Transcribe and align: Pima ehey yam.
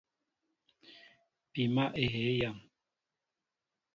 Pima 1.51 1.83
ehey 2.03 2.33
yam. 2.39 2.57